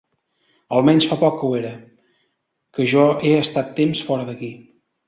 Almenys 0.77 1.07
fa 1.11 1.17
poc 1.25 1.37
que 1.43 1.49
ho 1.51 1.59
era, 1.59 1.75
que 2.79 2.89
jo 2.95 3.07
he 3.21 3.39
estat 3.47 3.73
temps 3.83 4.07
fora 4.11 4.29
d’aquí. 4.33 4.53